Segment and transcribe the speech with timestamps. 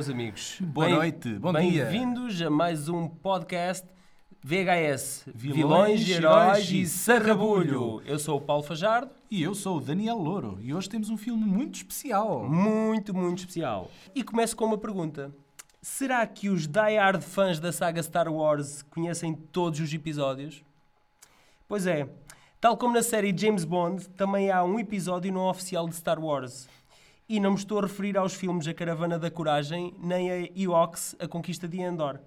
[0.00, 0.56] Meus amigos.
[0.62, 1.84] Boa Bem- noite, bom dia.
[1.84, 3.86] Bem-vindos a mais um podcast
[4.42, 8.00] VHS Vilões, Vilões, Heróis e e Sarrabulho.
[8.06, 11.18] Eu sou o Paulo Fajardo, E eu sou o Daniel Louro e hoje temos um
[11.18, 12.48] filme muito especial.
[12.48, 13.90] muito, muito especial.
[14.14, 15.30] E começo com uma pergunta.
[15.82, 20.64] Será que os die-hard fãs da saga Star Wars conhecem todos os episódios?
[21.68, 22.08] Pois é.
[22.58, 26.66] Tal como na série James Bond, também há um episódio não oficial de Star Wars.
[27.32, 31.14] E não me estou a referir aos filmes A Caravana da Coragem, nem a Ewoks,
[31.20, 32.18] A Conquista de Endor.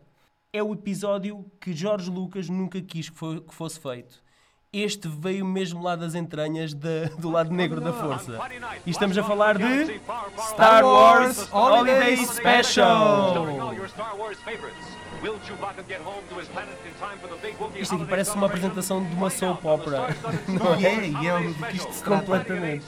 [0.53, 4.23] É o episódio que George Lucas nunca quis que, fo- que fosse feito.
[4.71, 8.39] Este veio mesmo lá das entranhas da- do lado negro da força.
[8.85, 9.99] E estamos a falar de
[10.52, 13.35] Star Wars Holiday Special.
[17.75, 20.08] Isto aqui parece uma apresentação de uma soap opera.
[20.47, 22.03] Não é, e é o de que isto.
[22.05, 22.86] Completamente.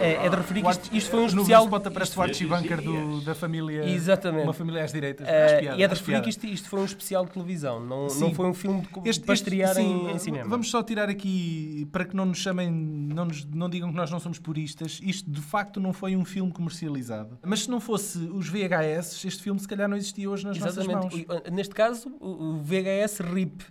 [0.00, 1.64] É, é de referir que isto, isto foi um No especial.
[1.64, 3.84] spot aparece o Archie Bunker do, da família.
[3.88, 4.44] Exatamente.
[4.44, 5.26] Uma família às direitas.
[5.26, 7.80] Eh, Acho piada, e é de referir que isto, isto foi um especial de televisão,
[7.84, 8.20] não, Sim.
[8.20, 10.48] não foi um filme de, Este- para este- estrear sim, em, em cinema.
[10.48, 14.10] Vamos só tirar aqui, para que não nos chamem, não, nos, não digam que nós
[14.10, 17.36] não somos puristas, isto de facto não foi um filme comercializado.
[17.44, 20.86] Mas se não fosse os VHS, este filme se calhar não existia hoje nas nossas
[20.86, 21.12] mãos.
[21.12, 21.50] Exatamente.
[21.50, 23.62] Neste caso, o VHS RIP.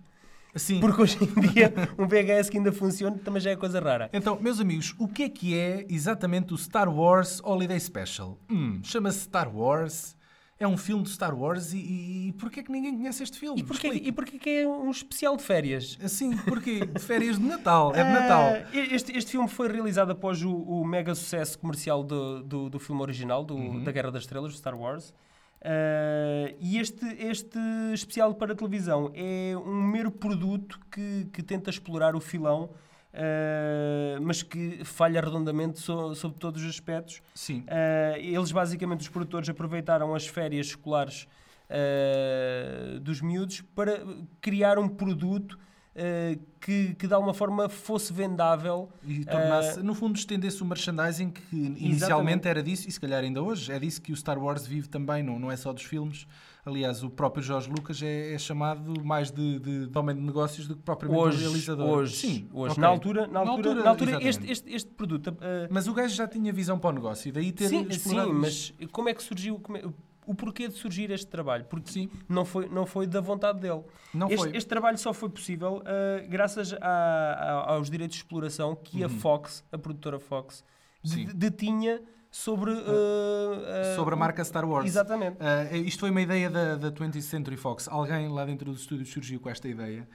[0.57, 0.79] Sim.
[0.79, 4.09] Porque hoje em dia, um VHS que ainda funciona também já é coisa rara.
[4.13, 8.37] Então, meus amigos, o que é que é exatamente o Star Wars Holiday Special?
[8.49, 10.15] Hum, Chama-se Star Wars,
[10.59, 13.37] é um filme de Star Wars e, e, e porquê é que ninguém conhece este
[13.37, 13.61] filme?
[13.61, 15.97] E porquê, e porquê que é um especial de férias?
[16.03, 16.83] Assim, porquê?
[16.83, 18.53] De férias de Natal, é de Natal.
[18.55, 22.79] Ah, este, este filme foi realizado após o, o mega sucesso comercial do, do, do
[22.79, 23.83] filme original, do- Uhum.
[23.83, 25.13] da Guerra das Estrelas, do Star Wars.
[25.61, 26.36] Ah, e
[26.87, 27.59] este, este
[27.93, 32.69] especial para televisão é um mero produto que, que tenta explorar o filão,
[33.13, 37.21] ah, mas que falha redondamente so- sobre todos os aspectos.
[37.33, 37.61] Sim.
[37.61, 41.27] Uh, eles basicamente, os produtores, aproveitaram as férias escolares
[41.69, 44.03] uh, dos miúdos para
[44.39, 45.57] criar um produto
[45.97, 48.89] uh, que, que de alguma forma fosse vendável.
[49.05, 53.41] E tornasse, no fundo, estendesse o merchandising que inicialmente era disso, e se calhar ainda
[53.41, 56.27] hoje, é disso que o Star Wars vive também, não, não é só dos filmes.
[56.65, 60.67] Aliás, o próprio Jorge Lucas é, é chamado mais de, de, de homem de negócios
[60.67, 61.87] do que propriamente Hoje, realizador.
[61.87, 62.71] hoje, Sim, hoje.
[62.73, 62.81] ok.
[62.81, 64.51] Na altura, na altura, na altura, este, exatamente.
[64.51, 65.27] este, este produto.
[65.29, 65.37] uh,
[65.71, 68.33] Mas o gajo já tinha visão para o negócio, e daí ter sim, sim, explorado
[68.33, 69.59] mas como é que surgiu?
[69.59, 69.83] como é-
[70.27, 71.65] o porquê de surgir este trabalho?
[71.65, 72.09] Porque Sim.
[72.29, 73.81] não foi, não foi da vontade dele.
[74.13, 74.55] Não este, foi.
[74.57, 79.09] este trabalho só foi possível uh, graças a- a- aos direitos de exploração que a
[79.09, 80.63] Fox, a produtora Fox,
[81.03, 82.01] de- detinha
[82.31, 84.85] sobre, uh, uh, Sobre a marca Star Wars.
[84.85, 85.37] Exatamente.
[85.39, 87.87] Ah, isto foi uma ideia da, da 20th Century Fox.
[87.87, 90.07] Alguém lá dentro dos estúdios surgiu com esta ideia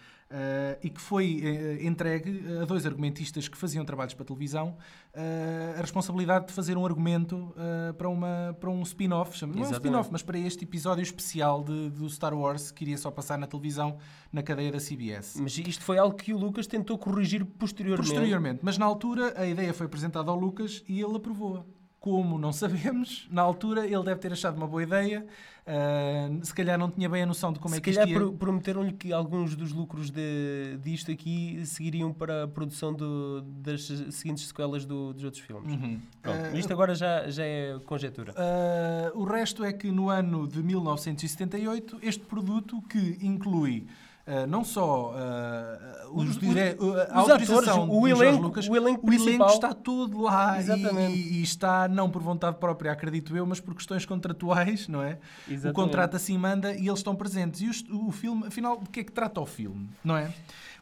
[0.83, 1.43] e que foi
[1.83, 4.78] entregue a dois argumentistas que faziam trabalhos para televisão
[5.15, 7.55] ah, a responsabilidade de fazer um argumento
[7.99, 9.44] para, uma, para um spin-off.
[9.44, 12.97] Não é um spin-off, mas para este episódio especial de, do Star Wars que iria
[12.97, 13.99] só passar na televisão
[14.33, 15.39] na cadeia da CBS.
[15.39, 18.09] Mas isto foi algo que o Lucas tentou corrigir posteriormente.
[18.09, 21.81] Posteriormente, mas na altura a ideia foi apresentada ao Lucas e ele aprovou-a.
[22.03, 25.25] Como não sabemos, na altura ele deve ter achado uma boa ideia,
[25.65, 28.13] ah, se calhar não tinha bem a noção de como Se é que calhar isto
[28.21, 28.27] ia...
[28.27, 33.87] pro- prometeram-lhe que alguns dos lucros de, disto aqui seguiriam para a produção do- das
[34.11, 35.73] seguintes sequelas do- dos outros filmes.
[35.73, 36.01] Uhum.
[36.21, 38.35] Pronto, mas isto agora já, já é conjetura.
[38.37, 43.87] ah, o resto é que no ano de 1978 este produto que inclui
[44.27, 46.77] ah, não só ah, os, Os- dire...
[46.78, 46.83] a
[47.22, 51.10] os autorização atores, o do elenco- Lucas, o elenco o elenco está todo lá e-.
[51.10, 55.19] E, está não por vontade própria, acredito eu, mas por questões contratuais, não é?
[55.49, 55.75] O Exatamente.
[55.75, 57.61] contrato assim manda e eles estão presentes.
[57.62, 60.32] E os- o, filme, afinal, de que é que trata o filme, não é?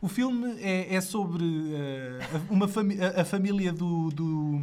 [0.02, 2.18] O filme é, é sobre eh,
[2.50, 4.58] uma fami a, a família do, do,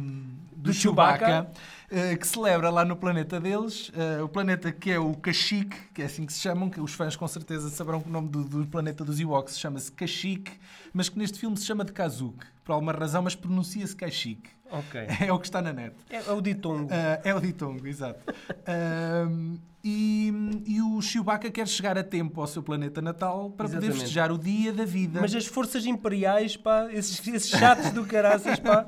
[0.56, 1.48] Do Chewbacca.
[1.48, 1.77] eh,
[2.18, 6.04] que celebra lá no planeta deles, eh, o planeta que é o Kashyyyk, que é
[6.04, 8.66] assim que se chamam, que os fãs com certeza saberão que o nome do, do
[8.66, 10.52] planeta dos Ewoks chama-se Kashyyyk,
[10.92, 14.50] mas que neste filme se chama de Kazuk, por alguma razão, mas pronuncia-se Kashyyyk.
[14.70, 15.00] Ok.
[15.26, 15.94] É o que está na net.
[16.10, 16.90] É, é o ditongo.
[16.92, 18.20] Ah, é o ditongo, exato.
[19.82, 20.32] E,
[20.66, 24.00] e o Chewbacca quer chegar a tempo ao seu planeta natal para poder Exatamente.
[24.00, 25.20] festejar o dia da vida.
[25.20, 28.86] Mas as forças imperiais, pá, esses, esses chatos do caraças, pá,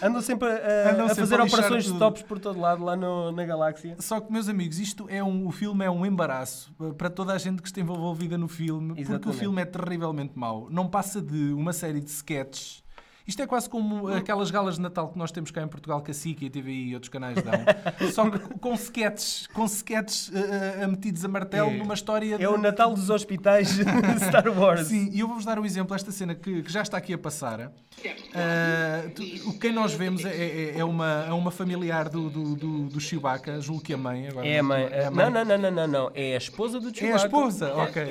[0.00, 1.98] andam sempre a, Andam a sempre fazer a operações de tudo.
[1.98, 3.96] tops por todo lado lá no- na galáxia.
[3.98, 7.32] Só que, meus amigos, isto é um, o filme é um embaraço uh, para toda
[7.32, 9.38] a gente que esteve envolvida no filme, porque o Exatamente.
[9.38, 10.68] filme é terrivelmente mau.
[10.70, 12.84] Não passa de uma série de sketches
[13.26, 16.10] Isto é quase como aquelas galas de Natal que nós temos cá em Portugal, que
[16.12, 17.52] a SIC e a TVI e outros canais dão.
[18.12, 21.76] Só que com sketches, com sketches uh, uh, metidos a martelo É.
[21.76, 22.36] numa história...
[22.38, 23.84] É o Natal dos hospitais de
[24.24, 24.86] Star Wars.
[24.88, 25.94] Sim, e eu vou-vos dar um exemplo.
[25.96, 27.60] Esta cena que, que já está aqui a passar.
[27.60, 32.54] Uh, tu- o que nós vemos é, é- é uma, é uma familiar do, do,
[32.54, 34.28] do, do Chewbacca, julgo que a mãe.
[34.28, 34.88] Agora É a mãe.
[34.90, 36.10] É a Não, não, não, não, não, não.
[36.14, 37.22] É a esposa do É Chewbacca.
[37.22, 38.02] a esposa, ok.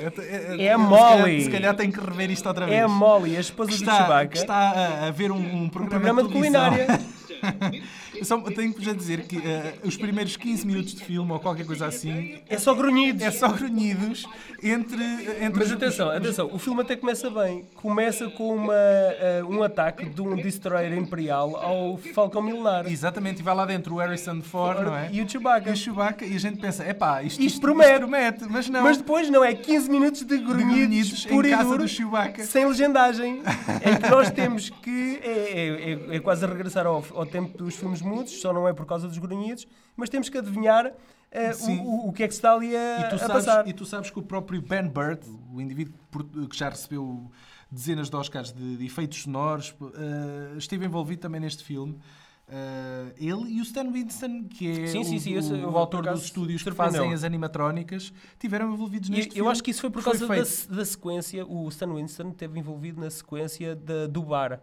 [0.58, 1.22] É a Se Molly.
[1.22, 2.78] calhar- Se calhar tenho que rever isto outra vez.
[2.78, 4.28] É a Molly, a esposa que do está, Chewbacca.
[4.28, 6.86] que está a, a ver um, um programa, programa de culinária.
[8.24, 11.66] Só tenho que vos dizer que eh, os primeiros 15 minutos de filme ou qualquer
[11.66, 13.22] coisa assim É só grunhidos.
[13.22, 14.26] é só grunhidos
[14.62, 15.02] entre,
[15.40, 17.64] entre Mas atenção, os- atenção, o filme até começa bem.
[17.74, 22.86] Começa com uma, eh, um ataque de um destroyer imperial ao Falcão Milenar.
[22.90, 25.08] Exatamente, e vai lá dentro o Harrison Ford, não é?
[25.12, 25.70] E o Chewbacca.
[25.70, 28.44] E o Chewbacca, e a gente pensa, epá, isto, Isto promete.
[28.48, 28.82] mas não.
[28.82, 32.44] Mas depois não é 15 minutos de grunhidos, grunhidos em casa do Chewbacca.
[32.44, 33.42] sem legendagem.
[33.84, 35.20] Em que nós temos que.
[35.22, 38.66] É, é- é- é quase a regressar ao, ao tempo dos filmes mudos, só não
[38.68, 39.66] é por causa dos grunhidos,
[39.96, 40.92] mas temos que adivinhar
[41.54, 41.80] Sim.
[41.80, 43.68] o, o- o que é que se está ali a, E tu, a sabes, passar.
[43.68, 45.20] e tu sabes que o próprio Ben Bird,
[45.52, 45.94] o indivíduo
[46.48, 47.30] que já recebeu
[47.70, 51.98] dezenas de Oscars de, de efeitos sonoros, eh, esteve envolvido também neste filme.
[52.48, 55.76] Eh, ele e o Stan Winston, que é Sim, sim, o, sim, esse- o eu,
[55.76, 59.50] autor dos estúdios que fazem as animatrónicas, tiveram envolvidos neste eu filme.
[59.50, 61.44] acho que isso foi por Foi causa da, feito- se- da sequência.
[61.44, 64.60] O Stan Winston esteve envolvido na sequência da, do bar.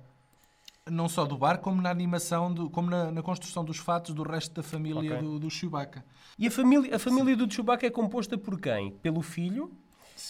[0.89, 4.21] Não só do bar, como na animação, do- como na, na construção dos fatos do
[4.23, 5.17] resto da família Ok.
[5.17, 6.03] do, do Chewbacca.
[6.37, 8.91] E a família, a família do Chewbacca é composta por quem?
[8.91, 9.71] Pelo filho,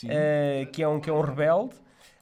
[0.08, 1.74] eh, que, é um, que é um rebelde,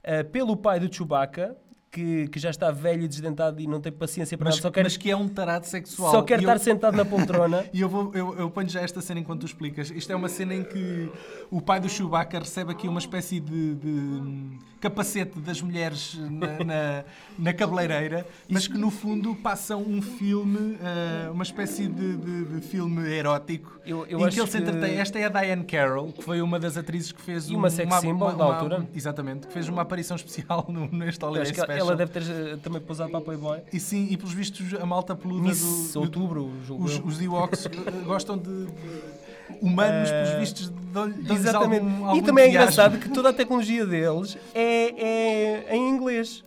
[0.01, 1.57] eh, pelo pai do Chewbacca,
[1.91, 4.71] que, que já está velho e desdentado e não tem paciência para mas, nada, só
[4.71, 6.09] quer, mas que é um tarado sexual.
[6.11, 7.65] só quer estar eu- sentado na poltrona.
[7.73, 9.91] E eu, vou, eu, eu ponho já esta cena enquanto tu explicas.
[9.91, 11.09] Isto é uma cena em que
[11.49, 16.63] o pai do Chewbacca recebe aqui uma espécie de, de, hum, capacete das mulheres na,
[16.63, 17.03] na,
[17.38, 22.61] na cabeleireira, mas que no fundo passam um filme, eh, uma espécie de, de- de
[22.61, 24.97] filme erótico, Eu- eu em acho que ele se entretém.
[24.99, 27.93] Esta é a Diane Carroll, que foi uma das atrizes que fez E uma sex
[27.95, 28.88] symbol da altura.
[28.95, 31.81] Exatamente, que fez uma aparição especial no, neste Holiday Special.
[31.81, 33.60] Ela deve ter eh, também pousado para a Playboy.
[33.74, 37.66] E sim, e pelos vistos a malta peluda Miss do, Outubro, julgo os, os Ewoks
[37.66, 37.69] eh,
[38.06, 38.72] gostam de, de-
[39.62, 41.83] humanos, pelos vistos, dão-lhes Exatamente.
[41.86, 46.44] algum, algum e também é engraçado que toda a tecnologia deles é, é em inglês.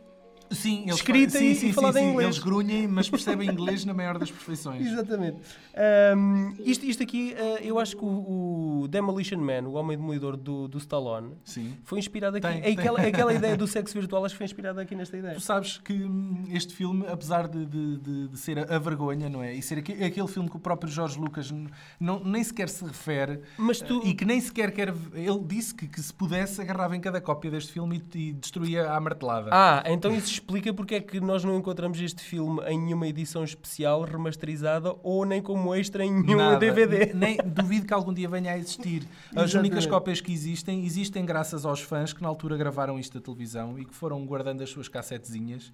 [0.50, 2.28] Sim, eles escrita sim, e- sim, e falada sim, em inglês.
[2.36, 4.86] Eles grunhem, mas percebem inglês na maior das perfeições.
[4.86, 5.38] Exatamente.
[5.74, 10.36] Ahm, isto, isto aqui, ah, eu acho que o, o Demolition Man, o Homem Demolidor
[10.36, 11.76] do, do Stallone, Sim.
[11.84, 12.46] foi inspirado aqui.
[12.46, 12.72] Tem, tem.
[12.78, 15.34] aquela, aquela ideia do sexo virtual, acho que foi inspirada aqui nesta ideia.
[15.34, 19.28] Tu sabes que hum, este filme, apesar de, de- de- de ser a, a vergonha,
[19.28, 19.54] não é?
[19.54, 21.52] E ser aque- aquele filme que o próprio Jorge Lucas
[21.98, 24.94] não, nem sequer se refere Mas tu- eh, e que nem sequer quer.
[25.14, 28.90] Ele disse que, que se pudesse agarrava em cada cópia deste filme e, e destruía
[28.92, 29.50] à martelada.
[29.52, 33.42] Ah, então isso explica porque é que nós não encontramos este filme em nenhuma edição
[33.42, 36.58] especial, remasterizada ou nem como extra em nenhum Nada.
[36.58, 37.12] DVD.
[37.14, 39.02] Nem, duvido que algum dia venha a existir.
[39.30, 39.56] As Exatamente.
[39.58, 43.78] únicas cópias que existem, existem graças aos fãs que na altura gravaram isto da televisão
[43.78, 45.72] e que foram guardando as suas cassetezinhas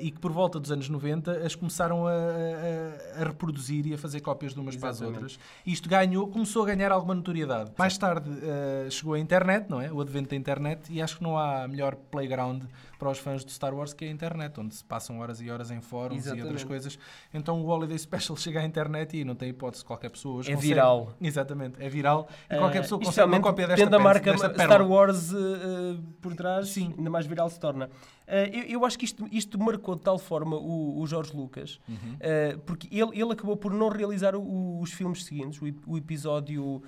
[0.00, 3.98] e que por volta dos anos 90 as começaram a, a- a reproduzir e a
[3.98, 5.22] fazer cópias de umas para as Exatamente.
[5.22, 5.38] outras.
[5.64, 7.70] Isto ganhou, começou a ganhar alguma notoriedade.
[7.78, 9.92] Mais tarde eh, chegou a internet, não é?
[9.92, 12.62] O advento da internet e acho que não há melhor playground
[12.98, 15.70] para os fãs de Star Wars que a internet, onde se passam horas e horas
[15.70, 16.66] em fóruns e outras Exatamente.
[16.66, 16.98] coisas.
[17.34, 20.54] Então o Holiday Special chega à internet e não tem hipótese qualquer pessoa hoje É
[20.54, 21.12] consegue- viral.
[21.20, 24.82] Exatamente, é viral e qualquer Ah, pessoa consegue uma cópia desta, tendo a marca Star.
[24.88, 26.94] Wars eh, eh, por trás, Sim.
[26.96, 27.88] ainda mais viral se torna.
[28.26, 31.78] Eh, eu, eu acho que isto, isto marcou de tal forma o, o Jorge Lucas,
[31.88, 32.16] Uhum.
[32.20, 36.82] eh, porque ele, ele acabou por não realizar o- os filmes seguintes, o, o episódio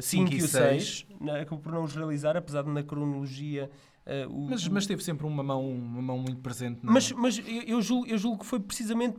[0.00, 1.06] 5 Cinco e e o seis.
[1.20, 3.70] 6, acabou por não os realizar, apesar de na cronologia.
[4.06, 6.84] eh, o- Mas, mas teve sempre uma mão, uma mão muito presente.
[6.84, 9.16] na- mas, mas eu, eu julgo, eu julgo que foi precisamente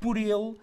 [0.00, 0.54] por ele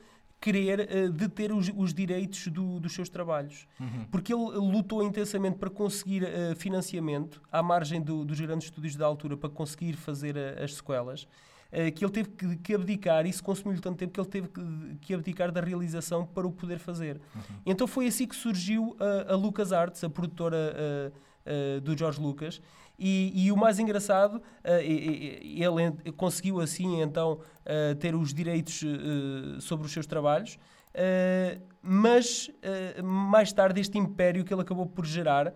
[0.46, 3.66] querer eh, deter os, os direitos do- dos seus trabalhos.
[3.80, 4.06] Uhum.
[4.12, 4.44] Porque ele
[4.76, 9.50] lutou intensamente para conseguir eh, financiamento, à margem do- dos grandes estúdios da altura, para
[9.50, 11.28] conseguir fazer eh, as sequelas.
[11.72, 14.62] eh, que ele teve que, que abdicar, isso consumiu-lhe tanto tempo que ele teve que,
[15.02, 17.20] que abdicar da realização para o poder fazer.
[17.66, 21.12] Então foi assim que surgiu a, a LucasArts, a produtora
[21.46, 22.62] eh, do George Lucas,
[22.98, 24.42] e, e o mais engraçado,
[24.84, 28.82] e- ele conseguiu assim então eh, ter os direitos
[29.60, 30.58] sobre os seus trabalhos,
[31.82, 32.50] mas
[33.04, 35.54] mais tarde este império que ele acabou por gerar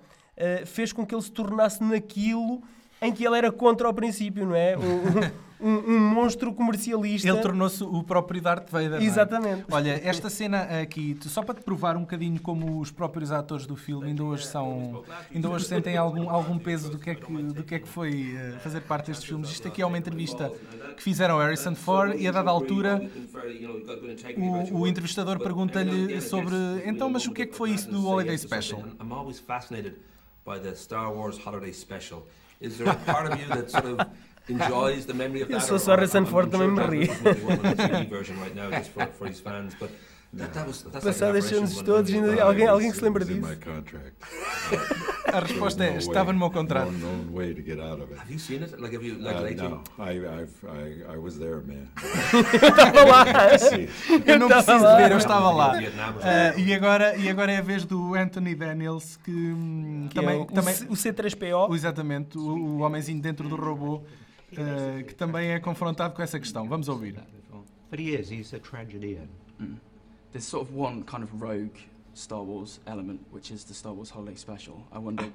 [0.65, 2.61] fez com que ele se tornasse naquilo
[3.01, 4.77] em que ele era contra ao princípio, não é?
[4.77, 7.27] Um, um, um monstro comercialista.
[7.27, 8.91] Ele tornou-se o próprio Darth Vader.
[8.91, 9.03] não é?
[9.03, 9.65] Exatamente.
[9.71, 13.75] Olha, esta cena aqui, só para te provar um bocadinho como os próprios atores do
[13.75, 15.03] filme ainda hoje são,
[15.33, 18.35] ainda hoje sentem algum, algum peso do que é que, do que, é que foi
[18.37, 19.49] eh, fazer parte destes filmes.
[19.49, 20.51] Isto aqui é uma entrevista
[20.95, 23.01] que fizeram a Harrison Ford e a dada altura
[24.37, 28.37] o, o entrevistador pergunta-lhe sobre então, mas o que é que foi isso do Holiday
[28.37, 28.81] Special?
[29.01, 29.95] I'm always fascinated
[30.45, 32.25] by the Star Wars Holiday Special.
[32.61, 33.99] Is there a part of you that sort of
[34.49, 35.71] enjoys the memory of Eu that?
[35.71, 37.07] I'm- I'm Ford, também me ri.
[37.07, 39.75] Wilson will be working on the TV version right now just for, for his fans,
[39.79, 39.89] but
[40.33, 42.97] that, that was, that's like an Passados aberration anos when- todos, ainda alguém, alguém que
[42.97, 43.41] se lembra disso?
[45.33, 46.91] A resposta é, No estava way- no meu contrato.
[46.91, 48.19] No known way to get out of it.
[48.19, 48.75] Have you seen it?
[48.79, 49.67] Like, have you, like, Uh, lately?
[49.69, 51.87] no, I, I've, I, I was there, man.
[52.53, 53.25] Estava lá.
[54.25, 54.95] Eu não preciso lá.
[54.97, 55.73] ver, eu estava lá.
[56.23, 60.37] Ah, e, agora, e agora é a vez do Anthony Daniels, que, hum, Que também,
[60.37, 61.69] é o, também o C3PO.
[61.69, 64.01] o- exatamente, o, o homenzinho dentro do robô,
[64.57, 66.67] ah, que também é confrontado com essa questão.
[66.67, 67.15] Vamos ouvir.
[67.91, 69.27] But he is, he's a tragedian.
[70.31, 71.71] There's sort of one kind of rogue
[72.19, 74.75] Star Wars element, which is the Star Wars Holiday Special.
[74.91, 75.25] I wonder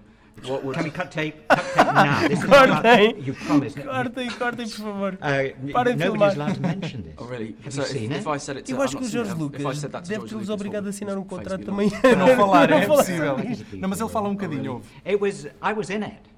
[0.47, 0.75] what would.
[0.77, 1.37] Can we cut tape?
[1.49, 2.29] Cut tape now.
[2.29, 2.79] This is Cortem.
[2.81, 3.77] about, you promised.
[3.77, 5.19] Cortem, cortem, por favor.
[5.21, 6.35] Uh, Parem de nobody's filmar.
[6.37, 7.15] allowed to mention this.
[7.19, 7.57] Oh, really?
[7.65, 8.29] Have so you if, seen if it?
[8.29, 9.09] I said it to Eu acho que o.
[9.09, 11.91] Jorge If I Lucas deve George tê-los Lucas, obrigado a assinar um contrato também.
[12.19, 13.37] não falar, é impossível.
[13.75, 14.83] Não, mas ele fala um bocadinho.
[15.07, 15.47] It was.
[15.63, 16.34] I was in it.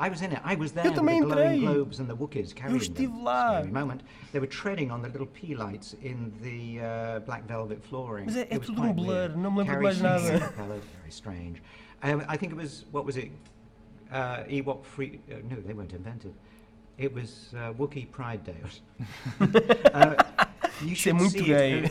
[0.00, 0.40] I was in it.
[0.44, 0.84] I was there.
[0.84, 1.74] Eu with também the glowing entrei.
[1.74, 3.24] globes and the Wookiees carrying estive them.
[3.24, 3.58] lá.
[3.58, 4.02] Scary moment.
[4.32, 8.26] They were treading on the little pea lights in the uh, black velvet flooring.
[8.26, 9.36] Mas é- It é was tudo quite um blur, weird.
[9.36, 10.52] não me lembro de Carrie mais nada.
[10.56, 11.62] Very strange.
[12.04, 12.84] Um, I think it was.
[12.92, 13.30] What was it?
[14.12, 15.20] Uh, Ewok free.
[15.28, 16.32] Uh, no, they weren't invented.
[16.96, 18.60] It was uh, Wookiee Pride Day.
[19.94, 20.14] uh,
[20.82, 21.82] Isso é muito gay.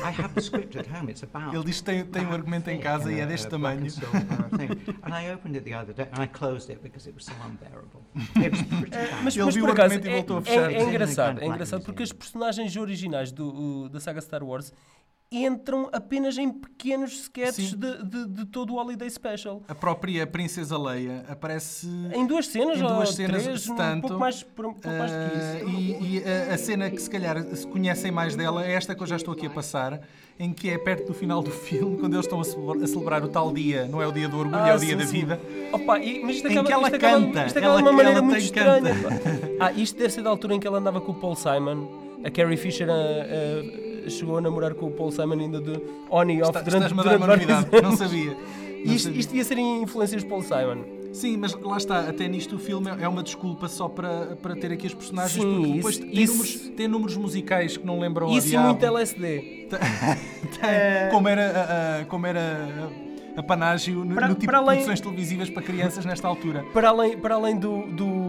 [1.54, 3.84] Ele diz que tem, tem um argumento em casa and e é deste tamanho.
[3.84, 4.22] and silver
[4.58, 4.94] thing.
[5.04, 7.34] And I opened it the other day and I closed it because it was so
[7.46, 8.02] unbearable.
[8.36, 9.24] It was pretty bad.
[9.24, 10.72] Mas, Ele mas viu por o acaso, argumento e é, voltou a é- fechar.
[10.72, 14.74] é engraçado, é engraçado porque os personagens originais do, o- da saga Star Wars
[15.32, 19.62] entram apenas em pequenos sketches de, de, de todo o Holiday Special.
[19.68, 21.86] A própria Princesa Leia aparece.
[22.14, 24.88] Em duas cenas, Em duas ou cenas, três, se um tanto, pouco mais, um pouco
[24.88, 25.70] mais do que Ah, isso.
[25.70, 29.04] e e a, a cena que se calhar se conhecem mais dela é esta que
[29.04, 30.00] eu já estou aqui a passar,
[30.40, 33.24] em que é perto do final do filme, quando eles estão a celebra- a celebrar
[33.26, 35.06] o tal dia, não é o dia do orgulho, é Ah, o dia sim, da
[35.06, 35.20] sim.
[35.20, 35.42] vida.
[35.74, 37.88] Opa, e- mas isto Em acaba, que ela isto acaba, canta, isto acaba ela- de
[37.90, 38.82] uma maneira muito estranha.
[38.82, 39.52] canta.
[39.60, 42.08] Ah, isto deve ser da altura em que ela andava com o Paul Simon.
[42.24, 46.24] A Carrie Fisher ah, ah, chegou a namorar com o Paul Simon ainda de on
[46.26, 47.90] e off Está- durante, a durante uma vários novidade, anos.
[47.90, 48.38] não sabia.
[48.86, 49.20] Não Isto, sabia.
[49.20, 50.98] isto devia ser em influências de Paul Simon.
[51.14, 54.72] Sim, mas lá está, até nisto o filme é uma desculpa só para, para ter
[54.72, 58.00] aqui as personagens, Sim, porque depois isso- tem, isso- números, tem números musicais que não
[58.00, 58.68] lembram a Isso e diabo.
[58.68, 59.68] muito LSD.
[60.60, 62.40] Tem, como era, a, a- como era
[63.36, 66.28] a, a panágio no, Para- no tipo para de além- produções televisivas para crianças nesta
[66.28, 66.64] altura.
[66.74, 68.27] Para além, para além do, do-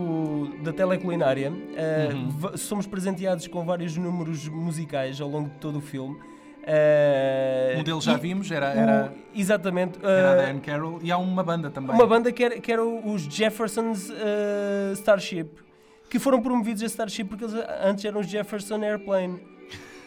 [0.63, 2.57] da teleculinária, ah, Uhum.
[2.57, 6.17] somos presenteados com vários números musicais ao longo de todo o filme.
[6.67, 9.99] Ah, Um deles já e vimos, era, era, exatamente.
[10.03, 11.95] era a ah, Diane Carroll, e há uma banda também.
[11.95, 15.49] uma banda que era, que era os Jeffersons ah, Starship,
[16.11, 19.41] que foram promovidos a Starship porque eles antes eram os Jefferson Airplane.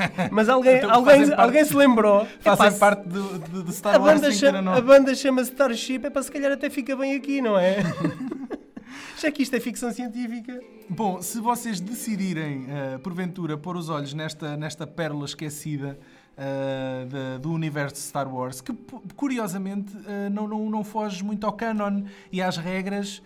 [0.32, 2.26] Mas alguém, Então, alguém, parte- alguém se lembrou.
[2.40, 6.06] Fazem Epá, parte do, do, do Star a Wars banda, chama, a banda chama-se Starship,
[6.06, 7.78] é para se calhar até fica bem aqui, não é?
[9.22, 10.60] Já que isto é ficção científica.
[10.90, 16.00] Bom, se vocês decidirem, eh, porventura, pôr os olhos nesta, nesta pérola esquecida
[17.12, 18.74] da- do universo de Star Wars, que
[19.16, 23.22] curiosamente eh, não, não, não foge muito ao canon e às regras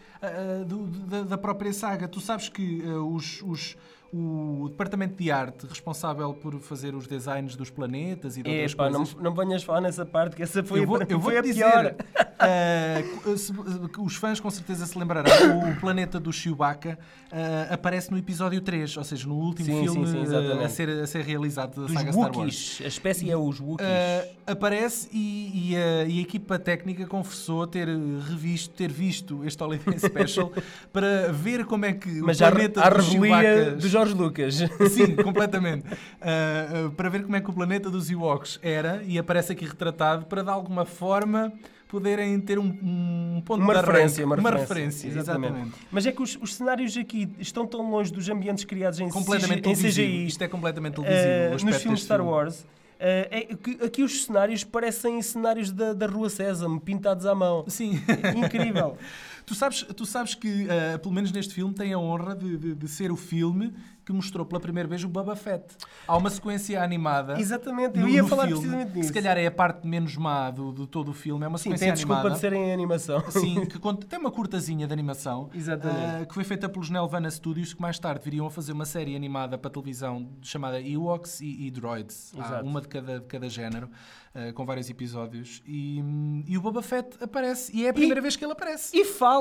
[0.68, 2.08] do- da, da própria saga.
[2.10, 3.78] Tu sabes que os, os-
[4.18, 8.92] o departamento de arte responsável por fazer os designs dos planetas e de outras não,
[9.00, 9.16] coisas...
[9.16, 11.96] não venhas falar nessa parte, que essa foi, eu vou, a, eu vou a dizer,
[12.40, 13.04] eh,
[13.36, 13.52] se-
[14.00, 16.98] os fãs com certeza se lembrarão, o planeta do Chewbacca
[17.30, 20.70] eh, aparece no episódio 3, ou seja, no último Sim, filme sim, sim, eh, a,
[20.70, 22.82] ser, a ser realizado da Dos saga Star Wars.
[22.86, 23.90] A espécie é os Wookiees.
[23.90, 29.62] Eh, aparece e, e a, e a equipa técnica confessou ter revisto, ter visto este
[29.62, 30.54] Holiday Special
[30.94, 33.82] para ver como é que Mas o planeta revelia Chewbaccas...
[33.84, 34.56] do George Lucas.
[34.92, 35.86] Sim, completamente.
[35.88, 39.66] Uh, uh, para ver como é que o planeta dos Ewoks era, e aparece aqui
[39.66, 41.52] retratado, para de alguma forma
[41.88, 44.42] poderem ter um, um ponto Uma de referência, arranque.
[44.42, 45.08] uma uma referência, referência.
[45.20, 45.54] exatamente.
[45.54, 45.76] exatamente.
[45.92, 49.62] Mas é que os, os cenários aqui estão tão longe dos ambientes criados em, Completamente
[49.62, 49.90] CGI, em.
[49.92, 51.28] CGI Isto é completamente televisivo.
[51.28, 52.32] eh, o nos filmes Star filme.
[52.32, 52.66] Wars.
[53.00, 57.64] Eh, é que- aqui os cenários parecem cenários da, da Rua Sésamo, pintados à mão.
[57.68, 58.02] Sim.
[58.36, 58.98] Incrível.
[59.46, 62.76] Tu sabes, tu sabes que, ah, pelo menos neste filme, tem a honra de, de-
[62.76, 63.74] de ser o filme
[64.04, 65.66] que mostrou pela primeira vez o Boba Fett.
[66.08, 67.40] Há uma sequência animada.
[67.40, 69.08] Exatamente, eu no- ia no falar filme, precisamente que nisso.
[69.08, 71.44] Se calhar é a parte menos má do, de todo o filme.
[71.44, 72.36] É uma Sim, sequência tem a desculpa animada.
[72.36, 73.24] de ser em animação.
[73.32, 76.22] Sim, que conta- tem uma curtazinha de animação Exatamente.
[76.22, 79.16] ah, que foi feita pelos Nelvana Studios, que mais tarde viriam a fazer uma série
[79.16, 82.32] animada para televisão chamada Ewoks e, e Droids.
[82.38, 82.66] Há Exato.
[82.66, 83.90] uma de cada, de cada género,
[84.36, 85.64] ah, com vários episódios.
[85.66, 88.96] E, hum, e o Boba Fett aparece, e é a primeira vez que ele aparece.
[88.96, 89.35] E fala!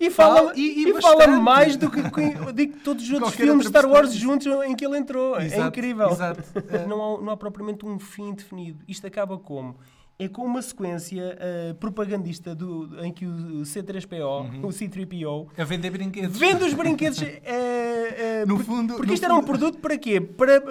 [0.00, 3.66] E Fala, fala, e- e, e fala mais do que, que, todos os outros filmes
[3.66, 5.38] Star Wars juntos em que ele entrou.
[5.38, 6.08] é Exato, incrível.
[6.10, 6.42] exato.
[6.88, 8.80] Não, há, não há propriamente um fim definido.
[8.88, 9.76] Isto acaba como?
[10.18, 14.66] É com uma sequência eh, propagandista do, em que o C3PO, Uhum.
[14.66, 16.38] o C3PO, A vender brinquedos.
[16.38, 17.20] vende os brinquedos.
[17.22, 20.20] eh, eh, No fundo- porque no isto era um fundo- produto para quê?
[20.20, 20.66] Para Isto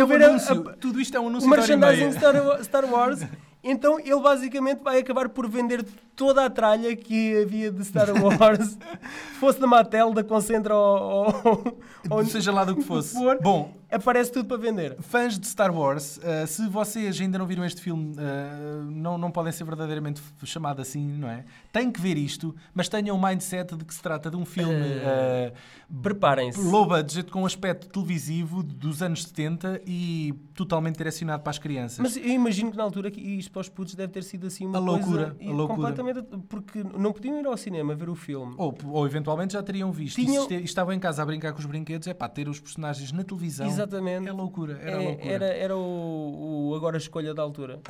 [0.00, 0.68] é um promover a- anúncio.
[0.68, 2.12] a, Tudo isto é um anúncio merchandising.
[2.12, 3.20] Star, Star Wars.
[3.64, 5.82] Então ele basicamente vai acabar por vender
[6.14, 8.78] toda a tralha que havia de Star Wars,
[9.40, 11.78] fosse da Mattel, da Concentra ou, ou,
[12.10, 13.14] ou Seja lá do que fosse.
[13.14, 13.38] for.
[13.40, 14.96] Bom, aparece tudo para vender.
[15.00, 19.30] Fãs de Star Wars, uh, se vocês ainda não viram este filme, uh, não, não
[19.30, 21.44] podem ser verdadeiramente f- chamado assim, não é?
[21.72, 24.74] Têm que ver isto, mas tenham o mindset de que se trata de um filme
[24.74, 25.52] uh,
[26.02, 26.60] Preparem-se.
[26.60, 31.98] low budget, com aspecto televisivo dos anos 70 e totalmente direcionado para as crianças.
[31.98, 34.66] Mas eu imagino que na altura que isto para os putos deve ter sido assim
[34.66, 35.66] uma A coisa loucura, a loucura.
[35.92, 38.54] completamente porque não podiam ir ao cinema ver o filme.
[38.58, 40.18] ou, ou eventualmente já teriam visto.
[40.20, 42.58] E Tinham- e estavam em casa a brincar com os brinquedos, é pá, ter os
[42.60, 43.66] personagens na televisão.
[43.86, 44.28] Exatamente.
[44.28, 45.32] É loucura, era É- loucura.
[45.34, 47.80] era, era o, o agora a escolha da altura.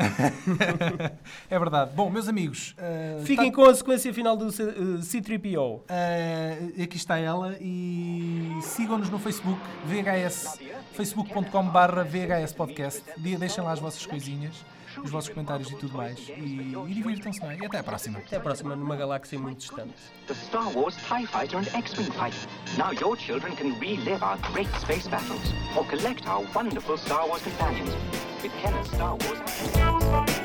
[1.51, 1.91] É verdade.
[1.95, 5.81] Bom, meus amigos, uh, Fiquem tá- com a sequência final do C, eh, C3PO.
[5.81, 10.59] Uh, aqui está ela e sigam-nos no Facebook, VHS,
[10.93, 13.03] facebook.com barra VHS Podcast.
[13.17, 14.65] De- Deixem lá as vossas coisinhas,
[15.03, 16.19] os vossos comentários e tudo mais.
[16.29, 17.57] E, e divirtam-se, não é?
[17.57, 18.19] E até à próxima.
[18.19, 19.95] Até a próxima, numa galáxia muito distante.
[20.27, 22.35] the Star Wars TIE Fighter and X-Wing fight.
[22.79, 27.43] Now your children can relive our great space battles or collect our wonderful Star Wars
[27.43, 27.95] companions
[28.43, 30.44] with Kenner's Star Wars.